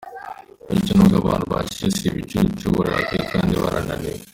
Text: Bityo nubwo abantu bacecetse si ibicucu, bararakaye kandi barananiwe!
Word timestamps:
Bityo 0.73 0.91
nubwo 0.93 1.15
abantu 1.21 1.45
bacecetse 1.53 1.99
si 2.01 2.07
ibicucu, 2.11 2.65
bararakaye 2.77 3.21
kandi 3.31 3.53
barananiwe! 3.63 4.19